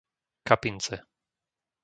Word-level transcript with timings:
Kapince 0.47 0.95